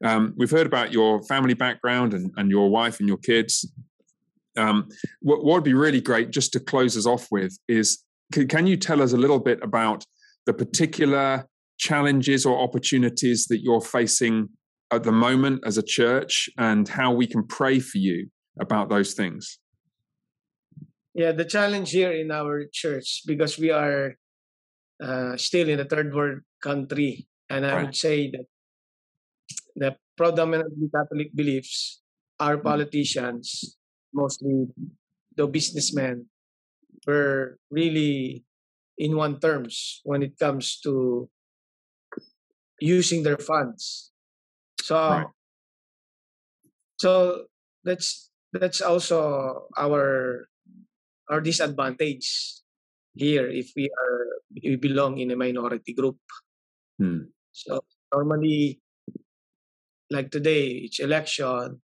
[0.05, 3.71] Um, we've heard about your family background and, and your wife and your kids.
[4.57, 4.89] Um,
[5.21, 9.03] what, would be really great, just to close us off with, is can you tell
[9.03, 10.05] us a little bit about
[10.47, 11.47] the particular
[11.79, 14.49] challenges or opportunities that you're facing
[14.91, 18.29] at the moment as a church and how we can pray for you
[18.61, 19.59] about those things?
[21.15, 24.15] Yeah, the challenge here in our church, because we are
[25.03, 27.85] uh, still in a third world country, and I right.
[27.87, 28.47] would say that
[29.75, 32.03] the predominantly Catholic beliefs,
[32.39, 32.67] our mm-hmm.
[32.67, 33.77] politicians,
[34.13, 34.67] mostly
[35.37, 36.27] the businessmen,
[37.07, 38.45] were really
[38.99, 41.29] in one terms when it comes to
[42.81, 44.11] using their funds.
[44.81, 45.27] So, right.
[46.99, 47.45] so
[47.85, 50.49] that's that's also our
[51.29, 52.63] our disadvantage
[53.15, 54.19] here if we are
[54.65, 56.19] we belong in a minority group.
[56.99, 57.31] Hmm.
[57.53, 57.81] So
[58.15, 58.81] normally,
[60.11, 61.83] like today, it's election,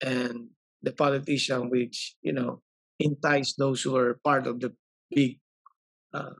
[0.00, 0.48] and
[0.82, 2.62] the politician which you know
[2.98, 4.72] entice those who are part of the
[5.10, 5.38] big
[6.14, 6.38] uh,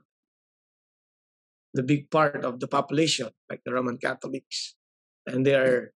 [1.73, 4.75] the big part of the population, like the Roman Catholics,
[5.25, 5.91] and they are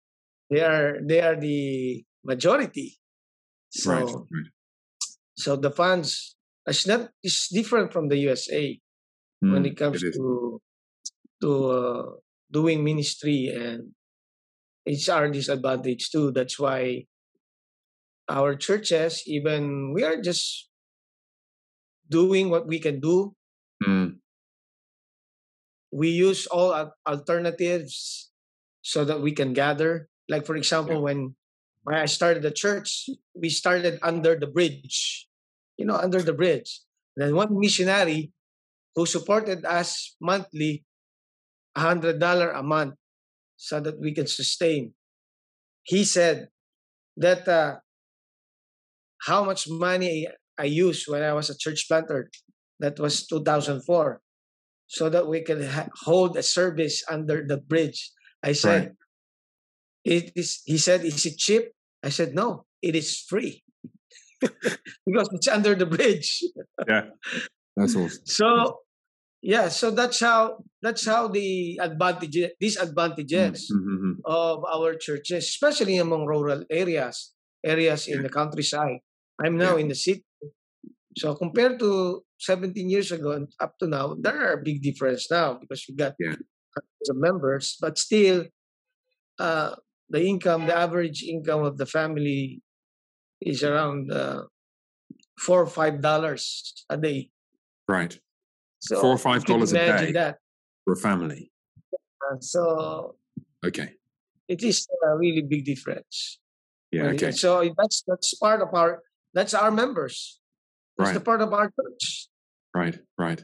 [0.49, 2.97] they are they are the majority.
[3.69, 4.49] So, right.
[5.37, 6.35] so the funds
[6.65, 8.79] it's not it's different from the USA
[9.43, 10.59] mm, when it comes it to
[11.41, 12.05] to uh,
[12.51, 13.93] doing ministry, and
[14.85, 16.31] it's our disadvantage too.
[16.31, 17.05] That's why
[18.27, 20.69] our churches, even we are just
[22.09, 23.35] doing what we can do.
[23.85, 24.17] Mm
[25.91, 28.29] we use all alternatives
[28.81, 30.09] so that we can gather.
[30.29, 31.35] Like for example, when
[31.83, 35.27] when I started the church, we started under the bridge,
[35.77, 36.81] you know, under the bridge.
[37.15, 38.31] And then one missionary
[38.95, 40.83] who supported us monthly,
[41.75, 42.95] hundred dollar a month,
[43.55, 44.93] so that we can sustain.
[45.83, 46.49] He said
[47.15, 47.79] that uh,
[49.23, 50.27] how much money
[50.59, 52.29] I used when I was a church planter.
[52.79, 54.21] That was 2004
[54.87, 58.11] so that we can ha- hold a service under the bridge.
[58.43, 58.91] I said, right.
[60.05, 61.71] it is, he said, is it cheap?
[62.03, 63.63] I said, no, it is free
[64.41, 66.41] because it's under the bridge.
[66.87, 67.11] yeah,
[67.75, 68.23] that's awesome.
[68.25, 68.79] So,
[69.41, 74.11] yeah, so that's how that's how the advantages, disadvantages mm, mm-hmm.
[74.25, 77.33] of our churches, especially among rural areas,
[77.63, 78.99] areas in the countryside.
[79.43, 79.81] I'm now yeah.
[79.81, 80.25] in the city,
[81.17, 85.29] so compared to 17 years ago and up to now, there are a big difference
[85.29, 86.35] now because we got yeah.
[87.13, 88.45] members, but still,
[89.39, 89.75] uh,
[90.09, 92.61] the income, the average income of the family
[93.41, 94.43] is around uh,
[95.39, 97.29] four or five dollars a day.
[97.87, 98.17] Right.
[98.79, 100.37] So four or five dollars a day that.
[100.85, 101.51] for a family.
[101.93, 103.15] Uh, so
[103.65, 103.93] okay,
[104.47, 106.39] it is a really big difference.
[106.91, 107.07] Yeah.
[107.07, 107.31] Okay.
[107.31, 110.39] So that's that's part of our that's our members.
[110.99, 111.13] It's right.
[111.13, 112.26] the part of our church.
[112.77, 113.43] Right, right.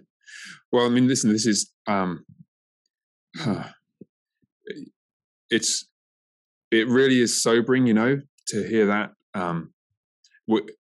[0.71, 2.23] Well, I mean, listen, this is um,
[3.35, 3.63] huh,
[5.49, 5.87] it's
[6.69, 9.11] it really is sobering, you know, to hear that.
[9.33, 9.73] Um,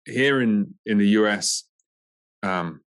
[0.06, 1.68] here in in the US,
[2.42, 2.80] um,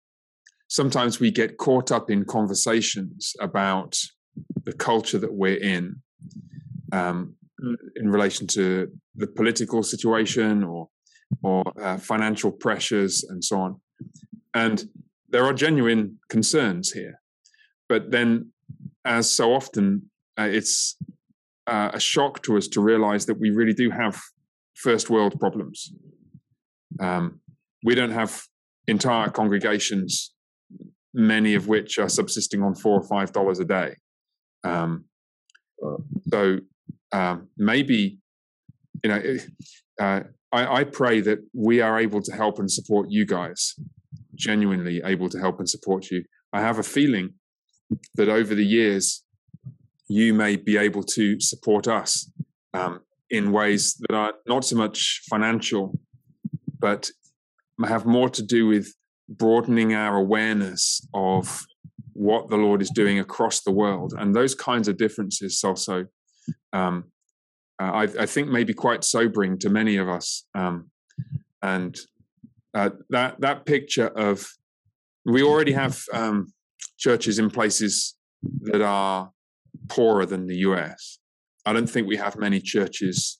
[0.69, 3.95] sometimes we get caught up in conversations about
[4.65, 5.97] the culture that we're in,
[6.91, 7.35] um,
[7.95, 10.89] in relation to the political situation or
[11.43, 13.79] or uh, financial pressures and so on.
[14.55, 14.85] And
[15.33, 17.19] there are genuine concerns here,
[17.89, 18.51] but then,
[19.03, 20.09] as so often,
[20.39, 20.95] uh, it's
[21.67, 24.21] uh, a shock to us to realize that we really do have
[24.75, 25.91] first world problems.
[26.99, 27.41] Um,
[27.83, 28.43] we don't have
[28.87, 30.33] entire congregations,
[31.13, 33.95] many of which are subsisting on four or five dollars a day.
[34.63, 35.05] Um,
[36.31, 36.59] so
[37.11, 38.19] um, maybe,
[39.03, 39.21] you know,
[39.99, 40.21] uh,
[40.51, 43.75] I, I pray that we are able to help and support you guys,
[44.35, 46.23] genuinely able to help and support you.
[46.51, 47.33] I have a feeling
[48.15, 49.23] that over the years,
[50.07, 52.29] you may be able to support us
[52.73, 55.99] um, in ways that are not so much financial,
[56.79, 57.09] but
[57.85, 58.93] have more to do with
[59.29, 61.65] broadening our awareness of
[62.13, 64.13] what the Lord is doing across the world.
[64.17, 66.05] And those kinds of differences also,
[66.71, 67.05] um,
[67.81, 70.45] uh, I, I, think, may be quite sobering to many of us.
[70.53, 70.91] Um,
[71.61, 71.97] and
[72.73, 74.47] uh, that that picture of
[75.25, 76.51] we already have um,
[76.97, 78.15] churches in places
[78.61, 79.31] that are
[79.89, 81.19] poorer than the US.
[81.65, 83.39] I don't think we have many churches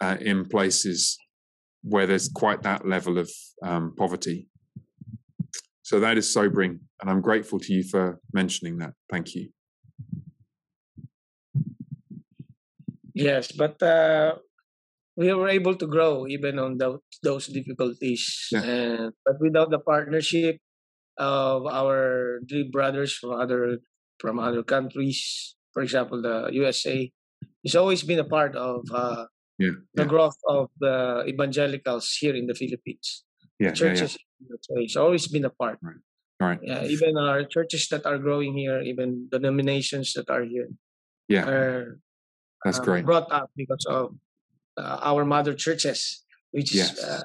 [0.00, 1.18] uh, in places
[1.82, 3.30] where there's quite that level of
[3.62, 4.48] um, poverty.
[5.82, 8.92] So that is sobering, and I'm grateful to you for mentioning that.
[9.10, 9.50] Thank you.
[13.14, 14.34] Yes, but uh,
[15.16, 18.48] we were able to grow even on the, those difficulties.
[18.52, 18.62] Yeah.
[18.62, 20.58] And, but without the partnership
[21.16, 23.78] of our three brothers from other
[24.20, 27.10] from other countries, for example, the USA,
[27.64, 29.26] it's always been a part of uh,
[29.58, 30.08] yeah, the yeah.
[30.08, 33.24] growth of the evangelicals here in the Philippines.
[33.58, 34.84] Yeah, churches yeah, yeah.
[34.84, 35.78] it's always been a part.
[35.82, 36.00] Right.
[36.40, 36.60] All right.
[36.62, 40.68] Yeah, even our churches that are growing here, even the denominations that are here,
[41.28, 42.00] yeah, are
[42.64, 43.04] that's uh, great.
[43.04, 44.16] Brought up because of
[44.76, 46.92] uh, our mother churches, which yes.
[46.92, 47.22] is uh,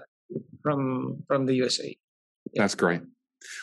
[0.61, 1.95] from from the USA.
[2.53, 2.63] Yeah.
[2.63, 3.01] That's great.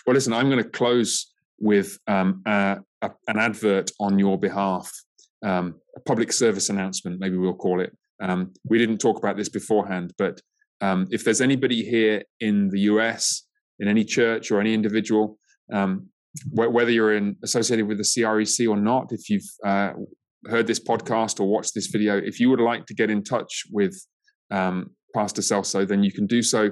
[0.07, 4.91] Well, listen, I'm going to close with um, a, a, an advert on your behalf,
[5.45, 7.97] um, a public service announcement, maybe we'll call it.
[8.21, 10.41] Um, we didn't talk about this beforehand, but
[10.81, 13.45] um, if there's anybody here in the US,
[13.79, 15.39] in any church or any individual,
[15.73, 16.09] um,
[16.51, 19.93] wh- whether you're in, associated with the CREC or not, if you've uh,
[20.47, 23.65] heard this podcast or watched this video, if you would like to get in touch
[23.71, 23.95] with
[24.51, 26.71] um, Pastor Celso, then you can do so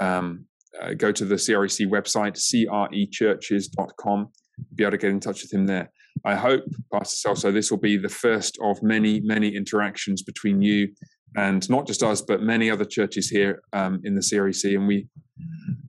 [0.00, 0.46] Um,
[0.82, 4.28] uh, go to the CREC website, crechurches.com,
[4.74, 5.92] be able to get in touch with him there.
[6.24, 10.88] I hope, Pastor Celso, this will be the first of many, many interactions between you
[11.36, 14.74] and not just us, but many other churches here um, in the CREC.
[14.74, 15.06] And we,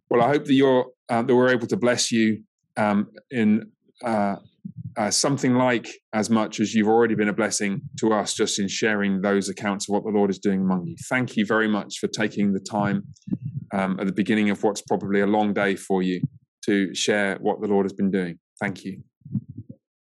[0.10, 2.44] well, I hope that you're uh, that we're able to bless you
[2.78, 3.70] um, in
[4.04, 4.38] uh,
[4.98, 8.68] uh, something like as much as you've already been a blessing to us, just in
[8.68, 10.96] sharing those accounts of what the Lord is doing among you.
[11.10, 13.04] Thank you very much for taking the time
[13.74, 16.22] um, at the beginning of what's probably a long day for you
[16.66, 18.38] to share what the Lord has been doing.
[18.60, 19.02] Thank you.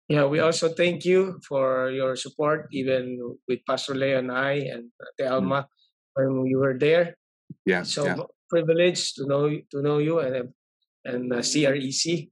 [0.10, 4.90] Yeah, we also thank you for your support, even with Pastor Leo and I and
[5.20, 5.32] the mm.
[5.32, 5.68] Alma
[6.16, 7.16] when we were there.
[7.64, 8.16] Yeah, so yeah.
[8.50, 10.50] privileged to know to know you and
[11.06, 12.30] and uh, CREC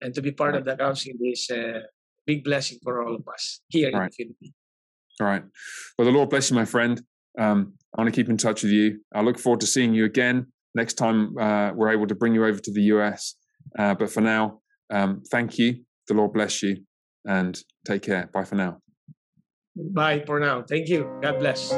[0.00, 0.60] and to be part right.
[0.60, 1.82] of the council is a
[2.26, 4.10] big blessing for all of us here all in right.
[4.10, 4.54] the Philippines.
[5.20, 5.44] All right.
[5.98, 7.02] Well, the Lord bless you, my friend.
[7.38, 9.00] Um, I want to keep in touch with you.
[9.14, 12.46] I look forward to seeing you again next time uh, we're able to bring you
[12.46, 13.34] over to the US.
[13.78, 14.60] Uh, but for now,
[14.90, 15.84] um, thank you.
[16.08, 16.78] The Lord bless you
[17.24, 18.28] and take care.
[18.32, 18.78] Bye for now.
[19.76, 20.62] Bye for now.
[20.62, 21.08] Thank you.
[21.22, 21.72] God bless.